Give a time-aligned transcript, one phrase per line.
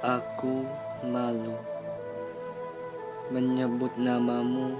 [0.00, 0.64] Aku
[1.04, 1.60] malu
[3.28, 4.72] menyebut namamu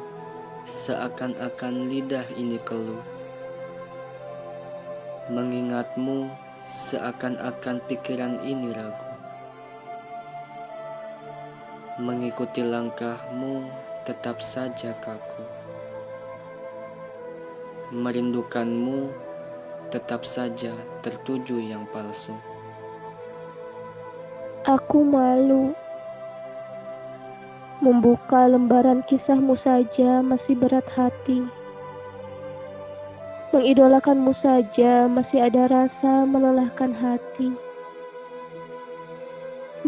[0.64, 3.04] seakan-akan lidah ini keluh.
[5.28, 6.24] Mengingatmu
[6.64, 9.12] seakan-akan pikiran ini ragu.
[12.00, 13.68] Mengikuti langkahmu
[14.08, 15.44] tetap saja kaku.
[17.92, 19.12] Merindukanmu
[19.92, 20.73] tetap saja
[21.05, 22.32] tertuju yang palsu.
[24.69, 25.73] Aku malu
[27.80, 31.48] membuka lembaran kisahmu saja masih berat hati.
[33.56, 37.56] Mengidolakanmu saja masih ada rasa melelahkan hati.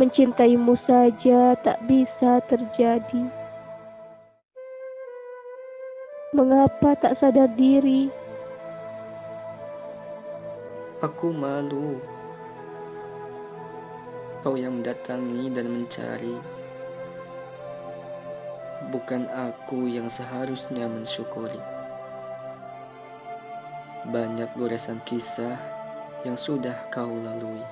[0.01, 3.29] Mencintaimu saja tak bisa terjadi.
[6.33, 8.09] Mengapa tak sadar diri?
[11.05, 12.01] Aku malu.
[14.43, 16.35] Kau yang mendatangi dan mencari.
[18.91, 21.63] Bukan aku yang seharusnya mensyukuri.
[24.11, 25.55] Banyak goresan kisah
[26.27, 27.63] yang sudah kau lalui.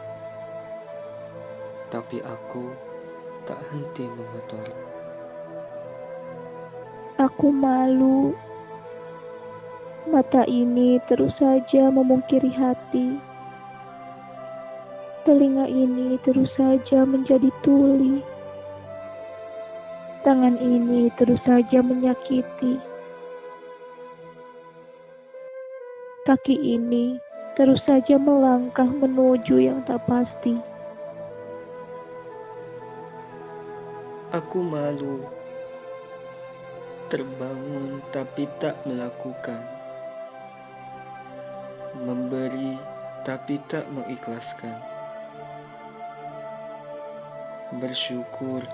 [1.91, 2.71] Tapi aku
[3.51, 4.77] tak henti mengotori.
[7.19, 8.31] Aku malu.
[10.07, 13.30] Mata ini terus saja memungkiri hati.
[15.31, 18.19] Telinga ini terus saja menjadi tuli.
[20.27, 22.83] Tangan ini terus saja menyakiti.
[26.27, 27.15] Kaki ini
[27.55, 30.59] terus saja melangkah menuju yang tak pasti.
[34.35, 35.23] Aku malu
[37.07, 39.63] terbangun tapi tak melakukan,
[42.03, 42.75] memberi
[43.23, 44.90] tapi tak mengikhlaskan,
[47.79, 48.67] bersyukur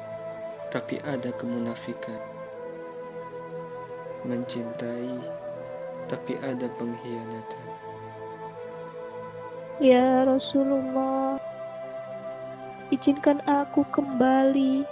[0.72, 2.16] tapi ada kemunafikan,
[4.25, 5.21] mencintai
[6.09, 7.66] tapi ada pengkhianatan.
[9.76, 11.37] Ya Rasulullah,
[12.88, 14.88] izinkan aku kembali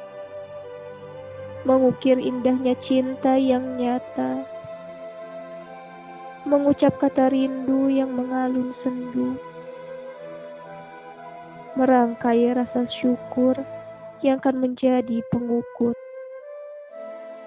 [1.65, 4.45] mengukir indahnya cinta yang nyata,
[6.45, 9.41] mengucap kata rindu yang mengalun sendu,
[11.73, 13.57] merangkai rasa syukur
[14.21, 15.97] yang akan menjadi pengukur.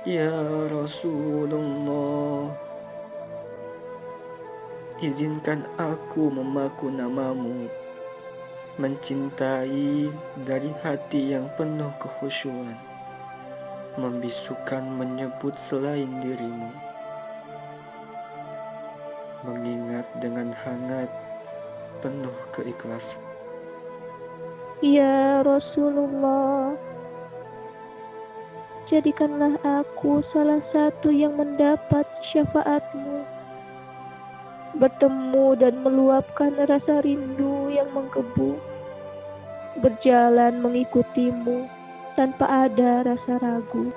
[0.04, 0.32] Ya
[0.72, 2.52] Rasulullah,
[5.00, 7.70] izinkan aku memaku namamu,
[8.82, 10.12] mencintai
[10.48, 12.88] dari hati yang penuh kekhusyuan
[13.98, 16.70] membisukan menyebut selain dirimu.
[19.42, 21.10] Mengingat dengan hangat
[22.06, 23.27] penuh keikhlasan.
[24.78, 26.78] Ya Rasulullah,
[28.86, 33.26] jadikanlah aku salah satu yang mendapat syafaatmu.
[34.78, 38.62] Bertemu dan meluapkan rasa rindu yang menggebu.
[39.82, 41.66] Berjalan mengikutimu
[42.14, 43.90] tanpa ada rasa ragu.